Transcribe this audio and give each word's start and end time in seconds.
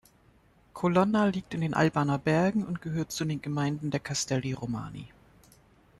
Colonna 0.73 1.25
liegt 1.25 1.53
in 1.53 1.61
den 1.61 1.75
Albaner 1.75 2.17
Bergen 2.17 2.65
und 2.65 2.81
gehört 2.81 3.11
zu 3.11 3.23
den 3.23 3.39
Gemeinden 3.43 3.91
der 3.91 3.99
Castelli 3.99 4.51
Romani. 4.53 5.07